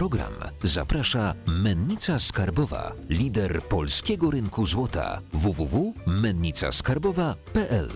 [0.00, 0.32] program
[0.64, 7.88] zaprasza Mennica Skarbowa, lider polskiego rynku złota www.mennicaskarbowa.pl.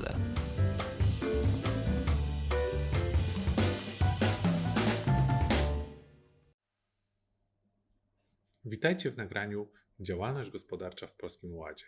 [8.64, 9.68] Witajcie w nagraniu
[10.00, 11.86] Działalność gospodarcza w Polskim Ładzie.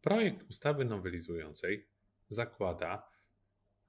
[0.00, 1.88] Projekt ustawy nowelizującej
[2.28, 3.08] zakłada,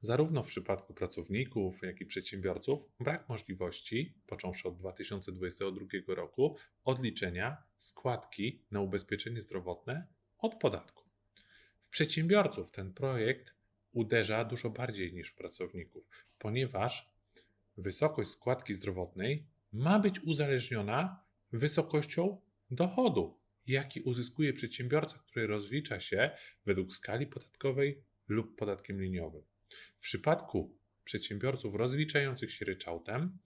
[0.01, 8.63] zarówno w przypadku pracowników, jak i przedsiębiorców, brak możliwości, począwszy od 2022 roku, odliczenia składki
[8.71, 11.09] na ubezpieczenie zdrowotne od podatku.
[11.79, 13.53] W przedsiębiorców ten projekt
[13.91, 17.11] uderza dużo bardziej niż w pracowników, ponieważ
[17.77, 22.41] wysokość składki zdrowotnej ma być uzależniona wysokością
[22.71, 26.31] dochodu, jaki uzyskuje przedsiębiorca, który rozlicza się
[26.65, 29.48] według skali podatkowej lub podatkiem liniowym.
[29.99, 33.37] W przypadku przedsiębiorców rozliczających się ryczałtem,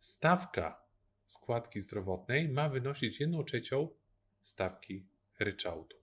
[0.00, 0.82] stawka
[1.26, 3.88] składki zdrowotnej ma wynosić 1 trzecią
[4.42, 5.06] stawki
[5.38, 5.96] ryczałtu.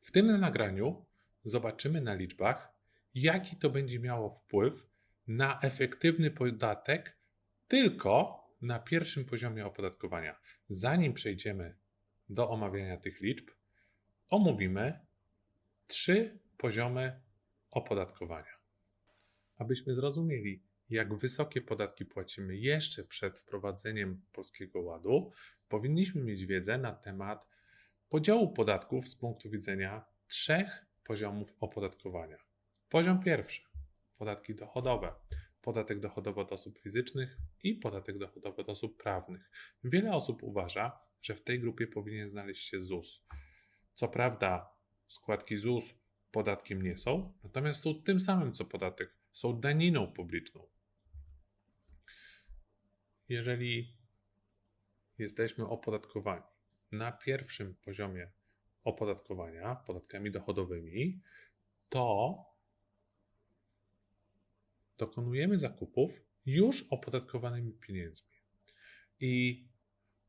[0.00, 1.06] W tym nagraniu
[1.44, 2.72] zobaczymy na liczbach,
[3.14, 4.86] jaki to będzie miało wpływ
[5.26, 7.16] na efektywny podatek
[7.68, 10.40] tylko na pierwszym poziomie opodatkowania.
[10.68, 11.76] Zanim przejdziemy
[12.28, 13.50] do omawiania tych liczb,
[14.28, 15.00] omówimy
[15.86, 17.20] trzy poziomy
[17.74, 18.58] opodatkowania.
[19.56, 25.32] Abyśmy zrozumieli, jak wysokie podatki płacimy jeszcze przed wprowadzeniem Polskiego Ładu,
[25.68, 27.48] powinniśmy mieć wiedzę na temat
[28.08, 32.38] podziału podatków z punktu widzenia trzech poziomów opodatkowania.
[32.88, 33.62] Poziom pierwszy
[34.16, 35.12] podatki dochodowe,
[35.62, 39.50] podatek dochodowy od osób fizycznych i podatek dochodowy od osób prawnych.
[39.84, 43.24] Wiele osób uważa, że w tej grupie powinien znaleźć się ZUS.
[43.92, 44.74] Co prawda,
[45.08, 45.94] składki ZUS
[46.34, 50.66] podatkiem nie są, natomiast są tym samym co podatek, są daniną publiczną.
[53.28, 53.96] Jeżeli
[55.18, 56.42] jesteśmy opodatkowani
[56.92, 58.32] na pierwszym poziomie
[58.84, 61.20] opodatkowania podatkami dochodowymi,
[61.88, 62.36] to
[64.98, 68.34] dokonujemy zakupów już opodatkowanymi pieniędzmi.
[69.20, 69.64] I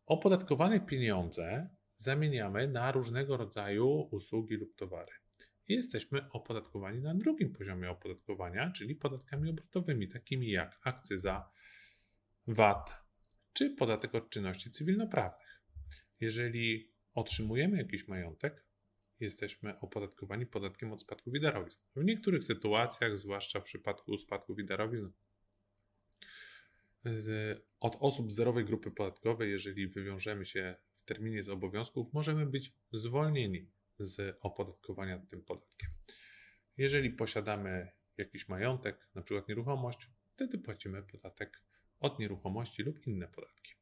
[0.05, 5.24] opodatkowane pieniądze zamieniamy na różnego rodzaju usługi lub towary.
[5.67, 11.49] Jesteśmy opodatkowani na drugim poziomie opodatkowania, czyli podatkami obrotowymi, takimi jak akcyza,
[12.47, 13.05] VAT
[13.53, 15.63] czy podatek od czynności cywilnoprawnych.
[16.19, 18.65] Jeżeli otrzymujemy jakiś majątek,
[19.19, 21.81] jesteśmy opodatkowani podatkiem od spadków i darowizn.
[21.95, 25.09] W niektórych sytuacjach, zwłaszcza w przypadku spadków i darowizn,
[27.79, 33.71] od osób zerowej grupy podatkowej, jeżeli wywiążemy się w terminie z obowiązków, możemy być zwolnieni
[33.99, 35.89] z opodatkowania tym podatkiem.
[36.77, 41.61] Jeżeli posiadamy jakiś majątek, na przykład nieruchomość, wtedy płacimy podatek
[41.99, 43.73] od nieruchomości lub inne podatki.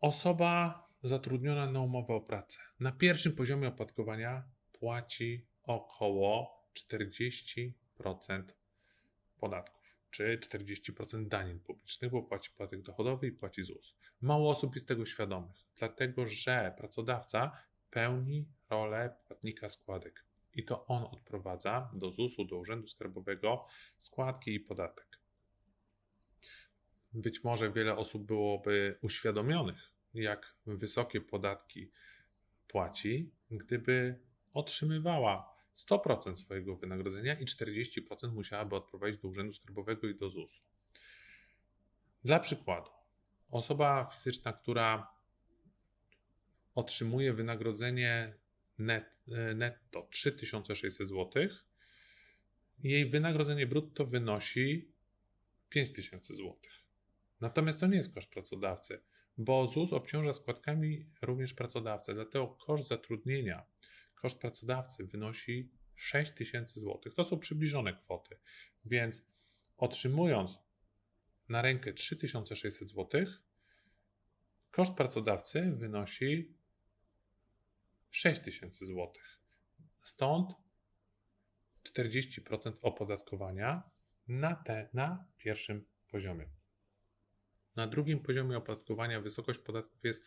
[0.00, 7.72] Osoba zatrudniona na umowę o pracę na pierwszym poziomie opodatkowania płaci około 40%
[9.36, 13.96] podatków, czy 40% danin publicznych, bo płaci podatek dochodowy i płaci ZUS.
[14.20, 17.52] Mało osób jest tego świadomych, dlatego że pracodawca
[17.96, 20.24] pełni rolę płatnika składek
[20.54, 23.66] i to on odprowadza do ZUS-u, do Urzędu Skarbowego
[23.98, 25.20] składki i podatek.
[27.12, 31.90] Być może wiele osób byłoby uświadomionych, jak wysokie podatki
[32.68, 34.20] płaci, gdyby
[34.54, 40.62] otrzymywała 100% swojego wynagrodzenia i 40% musiałaby odprowadzić do Urzędu Skarbowego i do ZUS-u.
[42.24, 42.90] Dla przykładu,
[43.50, 45.15] osoba fizyczna, która
[46.76, 48.34] otrzymuje wynagrodzenie
[48.78, 49.14] net,
[49.54, 51.48] netto 3600 zł,
[52.78, 54.92] jej wynagrodzenie brutto wynosi
[55.68, 56.56] 5000 zł.
[57.40, 59.00] Natomiast to nie jest koszt pracodawcy
[59.38, 62.14] bo ZUS obciąża składkami również pracodawcę.
[62.14, 63.64] Dlatego koszt zatrudnienia,
[64.14, 67.14] koszt pracodawcy wynosi 6 tysięcy złotych.
[67.14, 68.38] To są przybliżone kwoty.
[68.84, 69.22] Więc
[69.76, 70.58] otrzymując
[71.48, 73.42] na rękę 3600 złotych,
[74.70, 76.55] koszt pracodawcy wynosi
[78.16, 79.40] 6 tysięcy złotych.
[80.02, 80.50] Stąd
[81.96, 83.90] 40% opodatkowania
[84.28, 86.48] na, te, na pierwszym poziomie.
[87.76, 90.24] Na drugim poziomie opodatkowania wysokość podatków jest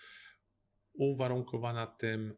[0.94, 2.38] uwarunkowana tym,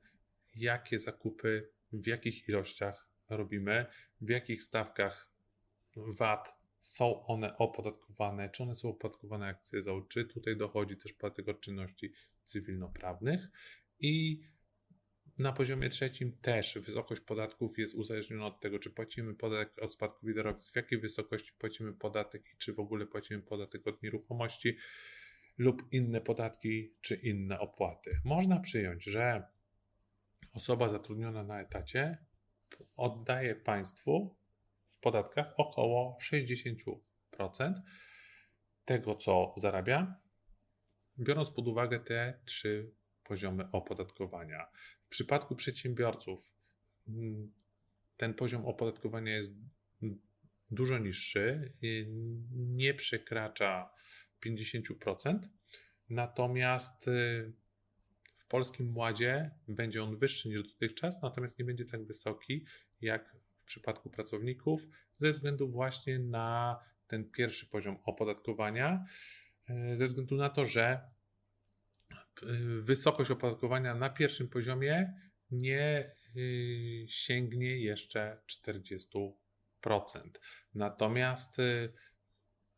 [0.56, 3.86] jakie zakupy, w jakich ilościach robimy,
[4.21, 5.31] w jakich stawkach
[5.95, 11.62] VAT są one opodatkowane, czy one są opodatkowane akcyzą, czy tutaj dochodzi też podatek od
[11.62, 12.13] czynności
[12.44, 13.50] cywilnoprawnych
[14.00, 14.42] i
[15.38, 20.30] Na poziomie trzecim też wysokość podatków jest uzależniona od tego, czy płacimy podatek od spadków
[20.30, 20.33] i
[20.72, 24.78] w jakiej wysokości płacimy podatek i czy w ogóle płacimy podatek od nieruchomości
[25.57, 28.19] lub inne podatki czy inne opłaty.
[28.25, 29.44] Można przyjąć, że
[30.54, 32.18] osoba zatrudniona na etacie
[32.95, 34.36] oddaje państwu
[34.88, 36.95] w podatkach około 60%
[38.86, 40.16] tego, co zarabia,
[41.19, 42.92] biorąc pod uwagę te trzy
[43.23, 44.68] poziomy opodatkowania.
[45.06, 46.53] W przypadku przedsiębiorców
[47.07, 47.51] mm,
[48.18, 49.51] ten poziom opodatkowania jest
[50.71, 51.73] dużo niższy,
[52.51, 53.94] nie przekracza
[54.45, 55.39] 50%,
[56.09, 57.53] natomiast y,
[58.35, 62.65] w Polskim Ładzie będzie on wyższy niż dotychczas, natomiast nie będzie tak wysoki
[63.01, 64.88] jak w przypadku pracowników,
[65.18, 69.06] ze względu właśnie na ten pierwszy poziom opodatkowania,
[69.69, 71.10] y, ze względu na to, że
[72.80, 75.13] wysokość opodatkowania na pierwszym poziomie
[75.51, 76.16] nie
[77.07, 79.31] sięgnie jeszcze 40%.
[80.74, 81.57] Natomiast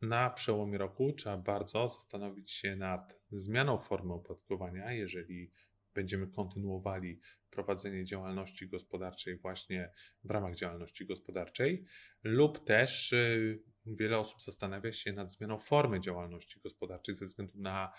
[0.02, 5.52] na przełomie roku trzeba bardzo zastanowić się nad zmianą formy opodatkowania, jeżeli
[5.94, 7.20] będziemy kontynuowali
[7.50, 9.92] prowadzenie działalności gospodarczej właśnie
[10.24, 11.86] w ramach działalności gospodarczej,
[12.24, 17.94] lub też y, wiele osób zastanawia się nad zmianą formy działalności gospodarczej ze względu na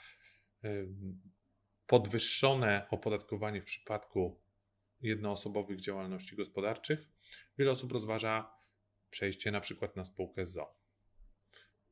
[0.65, 0.89] y,
[1.87, 4.41] podwyższone opodatkowanie w przypadku
[5.01, 7.09] jednoosobowych działalności gospodarczych.
[7.59, 8.55] Wiele osób rozważa
[9.11, 10.75] przejście na przykład na spółkę ZO.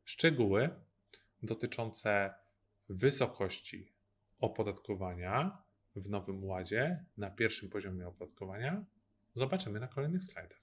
[0.05, 0.71] Szczegóły
[1.43, 2.35] dotyczące
[2.89, 3.93] wysokości
[4.39, 5.63] opodatkowania
[5.97, 8.85] w Nowym Ładzie na pierwszym poziomie opodatkowania
[9.35, 10.63] zobaczymy na kolejnych slajdach.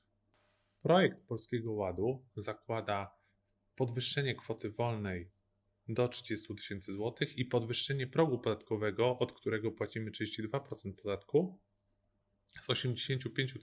[0.81, 3.15] Projekt Polskiego Ładu zakłada
[3.75, 5.31] podwyższenie kwoty wolnej
[5.89, 11.59] do 30 tysięcy złotych i podwyższenie progu podatkowego, od którego płacimy 32% podatku
[12.61, 13.53] z 85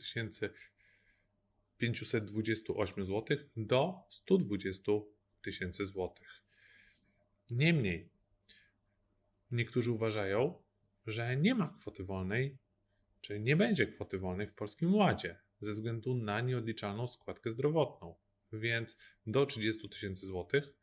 [1.78, 4.92] 528 zł do 120
[5.42, 6.42] tysięcy złotych.
[7.50, 8.08] Niemniej,
[9.50, 10.62] niektórzy uważają,
[11.06, 12.58] że nie ma kwoty wolnej,
[13.20, 18.14] czy nie będzie kwoty wolnej w Polskim Ładzie ze względu na nieodliczalną składkę zdrowotną.
[18.52, 18.96] Więc
[19.26, 20.74] do 30 tysięcy złotych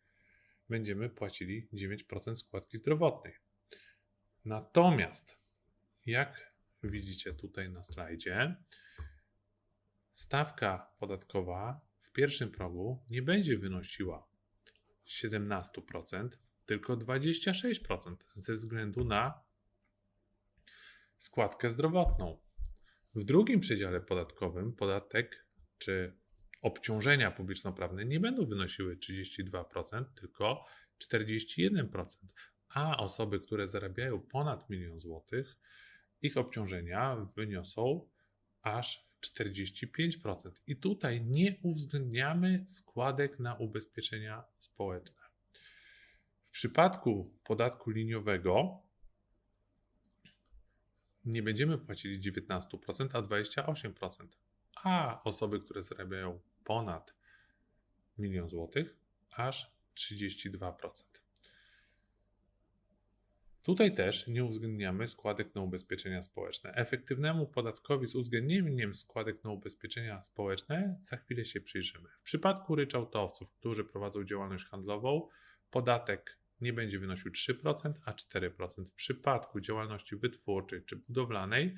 [0.70, 3.34] będziemy płacili 9% składki zdrowotnej.
[4.46, 5.40] Natomiast,
[6.06, 8.56] jak widzicie tutaj na slajdzie,
[10.14, 14.28] stawka podatkowa w pierwszym progu nie będzie wynosiła
[15.08, 16.30] 17%,
[16.66, 19.42] tylko 26% ze względu na
[21.18, 22.40] składkę zdrowotną.
[23.16, 25.46] W drugim przedziale podatkowym podatek
[25.78, 26.23] czy
[26.64, 30.66] obciążenia publiczno-prawne nie będą wynosiły 32%, tylko
[31.12, 32.06] 41%,
[32.70, 35.58] a osoby, które zarabiają ponad milion złotych,
[36.22, 38.10] ich obciążenia wyniosą
[38.62, 40.52] aż 45%.
[40.68, 45.24] I tutaj nie uwzględniamy składek na ubezpieczenia społeczne.
[46.48, 48.82] W przypadku podatku liniowego
[51.26, 52.62] nie będziemy płacili 19%,
[53.14, 54.28] a 28%.
[54.84, 57.16] A osoby, które zarabiają ponad
[58.18, 58.98] milion złotych,
[59.32, 61.14] aż 32%.
[63.64, 66.74] Tutaj też nie uwzględniamy składek na ubezpieczenia społeczne.
[66.74, 72.10] Efektywnemu podatkowi z uwzględnieniem składek na ubezpieczenia społeczne za chwilę się przyjrzymy.
[72.20, 75.28] W przypadku ryczałtowców, którzy prowadzą działalność handlową,
[75.72, 78.86] podatek nie będzie wynosił 3%, a 4%.
[78.86, 81.76] W przypadku działalności wytwórczej czy budowlanej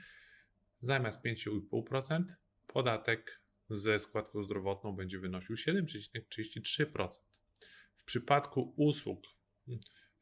[0.79, 2.23] zamiast 5,5%
[2.67, 7.09] podatek ze składką zdrowotną będzie wynosił 7,33%.
[7.95, 9.23] W przypadku usług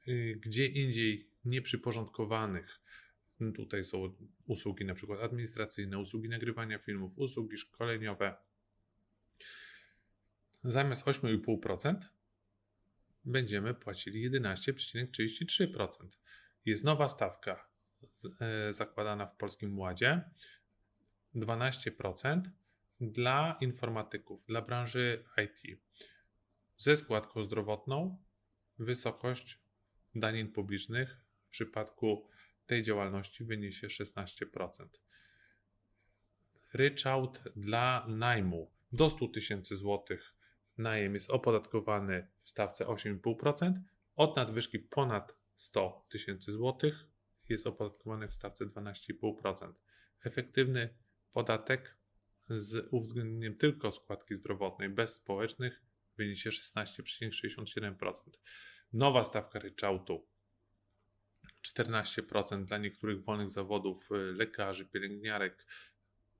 [0.08, 2.80] y, gdzie indziej nieprzyporządkowanych.
[3.56, 8.36] Tutaj są usługi na przykład administracyjne, usługi nagrywania filmów, usługi szkoleniowe.
[10.64, 11.96] Zamiast 8,5%
[13.26, 15.88] będziemy płacili 11,33%.
[16.66, 17.70] Jest nowa stawka
[18.42, 20.22] e, zakładana w Polskim Ładzie
[21.36, 22.42] 12%
[23.02, 25.80] dla informatyków, dla branży IT.
[26.78, 28.24] Ze składką zdrowotną
[28.80, 29.60] wysokość
[30.16, 32.28] danin publicznych przypadku
[32.66, 34.88] tej działalności wyniesie 16%.
[36.74, 40.36] Ryczałt dla najmu do 100 tysięcy złotych
[40.78, 43.74] najem jest opodatkowany w stawce 8,5%,
[44.16, 47.08] od nadwyżki ponad 100 tysięcy złotych
[47.50, 49.74] jest opodatkowany w stawce 12,5%.
[50.26, 50.90] Efektywny
[51.32, 51.98] podatek
[52.60, 55.82] z uwzględnieniem tylko składki zdrowotnej bez społecznych
[56.18, 58.14] wyniesie 16,67%.
[58.94, 60.28] Nowa stawka ryczałtu
[61.68, 65.66] 14% dla niektórych wolnych zawodów y, lekarzy, pielęgniarek,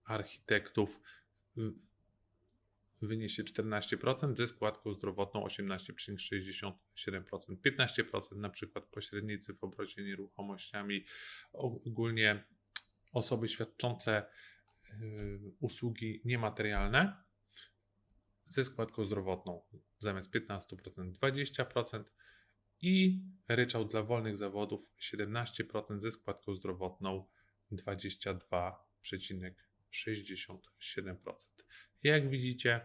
[0.06, 1.00] architektów
[1.58, 1.62] y,
[3.02, 6.74] wyniesie 14%, ze składką zdrowotną 18,67%.
[7.66, 11.06] 15% na przykład pośrednicy w obrocie nieruchomościami,
[11.54, 12.44] ogólnie
[13.14, 14.26] osoby świadczące
[15.60, 17.24] usługi niematerialne
[18.46, 19.62] ze składką zdrowotną
[20.00, 22.04] zamiast 15% 20%
[22.82, 27.28] i ryczałt dla wolnych zawodów 17% ze składką zdrowotną
[27.72, 29.54] 22,67%.
[32.04, 32.82] Jak widzicie,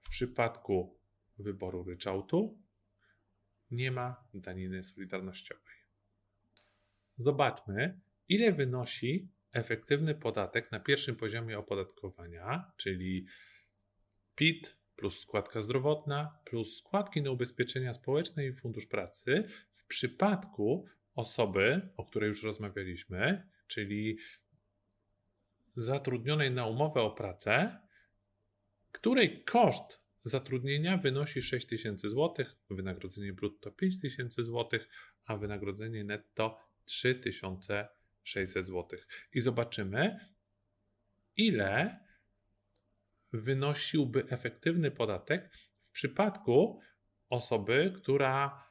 [0.00, 1.00] w przypadku
[1.38, 2.62] wyboru ryczałtu
[3.70, 5.74] nie ma daniny solidarnościowej.
[7.16, 13.26] Zobaczmy, ile wynosi efektywny podatek na pierwszym poziomie opodatkowania, czyli
[14.34, 21.90] PIT plus składka zdrowotna plus składki na ubezpieczenia społeczne i fundusz pracy w przypadku osoby,
[21.96, 24.18] o której już rozmawialiśmy, czyli
[25.76, 27.78] zatrudnionej na umowę o pracę,
[28.92, 34.80] której koszt zatrudnienia wynosi 6 tysięcy zł, wynagrodzenie brutto 5 tysięcy zł,
[35.26, 36.58] a wynagrodzenie netto
[38.28, 38.98] 3600 zł.
[39.34, 40.20] I zobaczymy,
[41.36, 42.00] ile
[43.32, 46.80] wynosiłby efektywny podatek w przypadku
[47.28, 48.64] osoby, która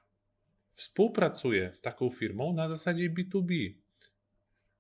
[0.72, 3.74] współpracuje z taką firmą na zasadzie B2B.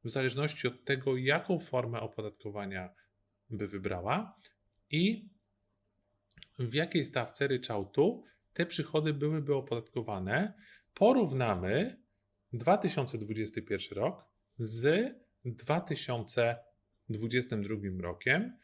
[0.03, 2.89] W zależności od tego, jaką formę opodatkowania
[3.49, 4.39] by wybrała
[4.89, 5.29] i
[6.59, 10.53] w jakiej stawce ryczałtu te przychody byłyby opodatkowane,
[10.93, 12.01] porównamy
[12.53, 14.25] 2021 rok
[14.57, 15.13] z
[15.45, 18.57] 2022 rokiem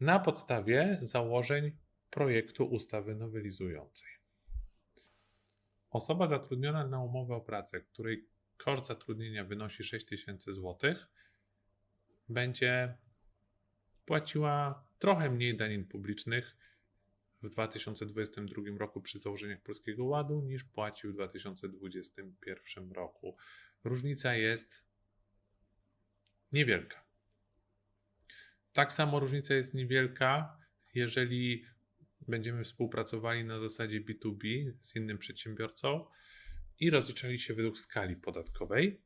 [0.00, 1.76] na podstawie założeń
[2.10, 4.08] projektu ustawy nowelizującej.
[5.90, 11.06] Osoba zatrudniona na umowę o pracę, której koszt zatrudnienia wynosi 6 tysięcy złotych,
[12.28, 12.94] będzie
[14.06, 16.56] płaciła trochę mniej danin publicznych
[17.42, 23.36] w 2022 roku przy założeniach Polskiego Ładu niż płacił w 2021 roku.
[23.84, 24.85] Różnica jest
[26.52, 27.06] niewielka.
[28.72, 30.58] Tak samo różnica jest niewielka,
[30.94, 31.64] jeżeli
[32.28, 36.06] będziemy współpracowali na zasadzie B2B z innym przedsiębiorcą
[36.80, 39.02] i rozliczali się według skali podatkowej.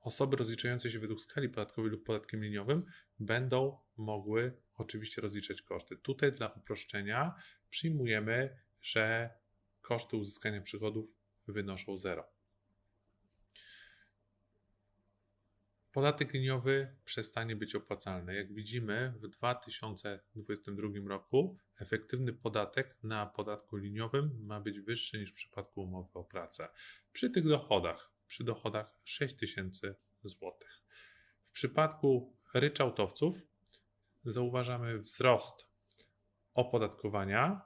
[0.00, 2.84] Osoby rozliczające się według skali podatkowej lub podatkiem liniowym
[3.18, 5.96] będą mogły oczywiście rozliczać koszty.
[5.96, 7.34] Tutaj dla uproszczenia
[7.70, 9.30] przyjmujemy, że
[9.80, 11.10] koszty uzyskania przychodów
[11.48, 12.41] wynoszą zero.
[15.92, 18.34] Podatek liniowy przestanie być opłacalny.
[18.34, 25.34] Jak widzimy, w 2022 roku efektywny podatek na podatku liniowym ma być wyższy niż w
[25.34, 26.68] przypadku umowy o pracę.
[27.12, 29.94] Przy tych dochodach, przy dochodach 6000
[30.24, 30.52] zł.
[31.42, 33.42] W przypadku ryczałtowców
[34.24, 35.66] zauważamy wzrost
[36.54, 37.62] opodatkowania.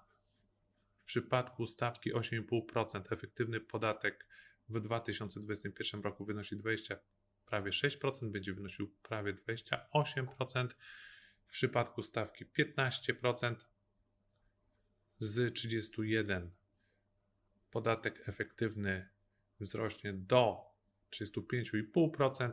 [1.03, 4.27] W przypadku stawki 8,5% efektywny podatek
[4.69, 6.99] w 2021 roku wynosi 20
[7.47, 10.69] prawie 6%, będzie wynosił prawie 28%.
[11.47, 13.55] W przypadku stawki 15%
[15.19, 16.51] z 31
[17.71, 19.09] podatek efektywny
[19.61, 20.65] wzrośnie do
[21.11, 22.53] 35,5%,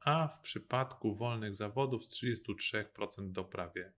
[0.00, 3.92] a w przypadku wolnych zawodów z 33% do prawie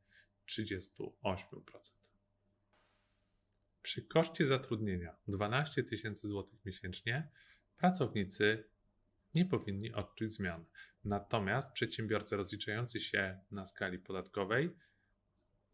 [0.46, 1.10] 38%.
[3.82, 7.28] Przy koszcie zatrudnienia 12 tysięcy złotych miesięcznie
[7.76, 8.73] pracownicy
[9.34, 10.64] nie powinni odczuć zmian.
[11.04, 14.70] Natomiast przedsiębiorcy rozliczający się na skali podatkowej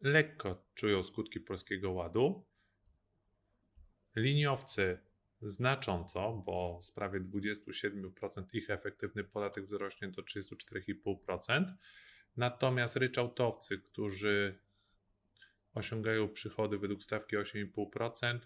[0.00, 2.46] lekko czują skutki polskiego ładu.
[4.16, 4.98] Liniowcy
[5.42, 11.74] znacząco, bo z prawie 27% ich efektywny podatek wzrośnie do 34,5%.
[12.36, 14.58] Natomiast ryczałtowcy, którzy
[15.74, 18.38] osiągają przychody według stawki 8,5%,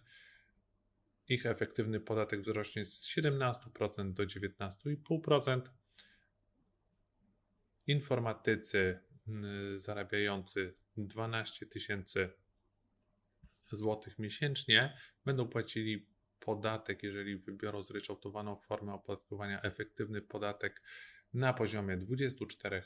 [1.28, 5.60] ich efektywny podatek wzrośnie z 17% do 19,5%.
[7.86, 12.30] Informatycy mm, zarabiający 12 tysięcy
[13.72, 16.06] złotych miesięcznie będą płacili
[16.40, 20.82] podatek, jeżeli wybiorą zryczałtowaną formę opodatkowania, efektywny podatek
[21.34, 22.82] na poziomie 24%.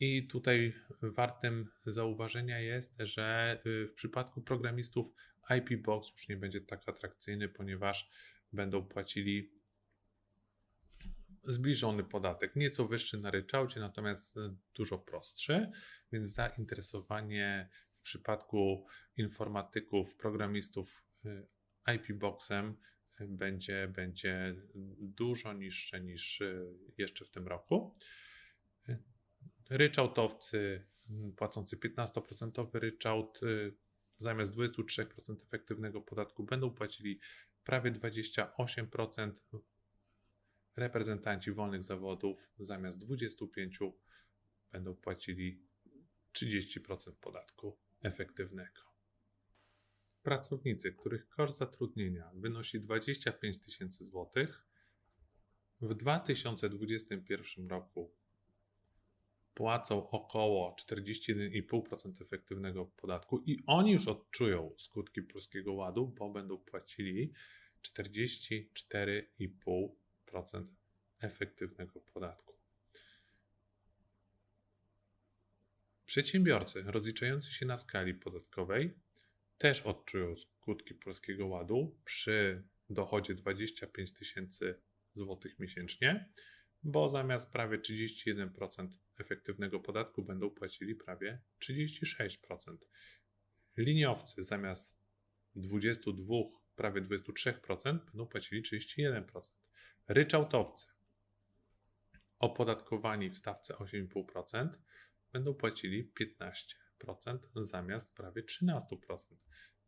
[0.00, 5.12] I tutaj wartym zauważenia jest, że y, w przypadku programistów
[5.58, 8.10] IP Box już nie będzie tak atrakcyjny, ponieważ
[8.52, 9.52] będą płacili
[11.42, 14.36] zbliżony podatek, nieco wyższy na ryczałcie, natomiast
[14.74, 15.70] dużo prostszy,
[16.12, 21.46] więc zainteresowanie w przypadku informatyków, programistów y,
[21.94, 22.76] IP Boxem
[23.20, 24.54] będzie, będzie
[24.98, 27.96] dużo niższe niż y, jeszcze w tym roku.
[29.70, 30.86] Ryczałtowcy
[31.36, 33.72] płacący 15% ryczałt y,
[34.20, 37.20] zamiast 23% efektywnego podatku będą płacili
[37.64, 39.32] prawie 28%.
[40.76, 43.92] Reprezentanci wolnych zawodów zamiast 25%
[44.72, 45.62] będą płacili
[46.38, 48.82] 30% podatku efektywnego.
[50.22, 54.66] Pracownicy, których koszt zatrudnienia wynosi 25 tysięcy złotych,
[55.80, 58.19] w 2021 roku
[59.54, 67.32] płacą około 41,5% efektywnego podatku i oni już odczują skutki Polskiego Ładu, bo będą płacili
[67.82, 70.64] 44,5%
[71.20, 72.54] efektywnego podatku.
[76.06, 78.94] Przedsiębiorcy rozliczający się na skali podatkowej
[79.58, 84.74] też odczują skutki Polskiego Ładu przy dochodzie 25 tysięcy
[85.14, 86.28] złotych miesięcznie,
[86.82, 88.88] bo zamiast prawie 31%
[89.20, 92.76] efektywnego podatku będą płacili prawie 36%.
[93.76, 95.00] Liniowcy zamiast
[95.54, 96.34] 22,
[96.76, 99.22] prawie 23% będą płacili 31%.
[100.08, 100.86] Ryczałtowcy
[102.38, 104.68] opodatkowani w stawce 8,5%
[105.32, 106.12] będą płacili
[107.04, 108.80] 15% zamiast prawie 13%.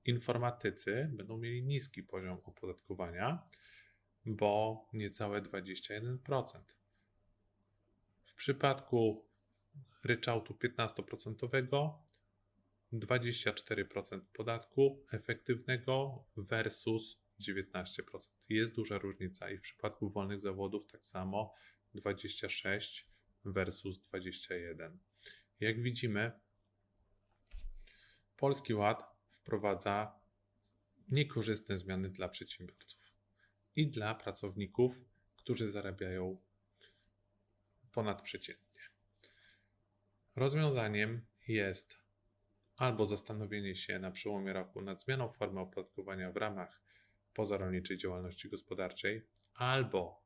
[0.05, 3.49] Informatycy będą mieli niski poziom opodatkowania,
[4.27, 6.19] bo niecałe 21%.
[8.43, 9.29] Przypadku
[10.05, 11.93] ryczałtu 15%
[12.93, 18.29] 24% podatku efektywnego versus 19%.
[18.49, 21.55] Jest duża różnica i w przypadku wolnych zawodów tak samo
[21.95, 23.09] 26
[23.45, 24.99] versus 21.
[25.61, 26.33] Jak widzimy,
[28.37, 30.21] Polski Ład wprowadza
[31.09, 33.13] niekorzystne zmiany dla przedsiębiorców
[33.77, 35.01] i dla pracowników,
[35.37, 36.41] którzy zarabiają
[37.93, 38.83] ponadprzeciętnie.
[40.37, 41.99] Rozwiązaniem jest
[42.77, 46.83] albo zastanowienie się na przełomie roku nad zmianą formy opodatkowania w ramach
[47.35, 50.23] pozarolniczej działalności gospodarczej, albo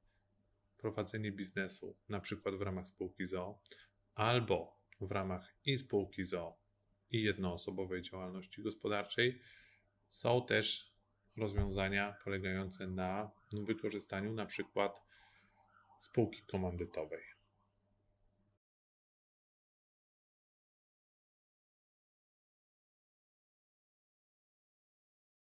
[0.79, 3.61] prowadzenie biznesu, na przykład w ramach spółki ZO,
[4.15, 6.59] albo w ramach i spółki ZO,
[7.11, 9.41] i jednoosobowej działalności gospodarczej.
[10.11, 10.93] Są też
[11.37, 15.03] rozwiązania polegające na wykorzystaniu na przykład
[16.01, 17.36] spółki komandytowej.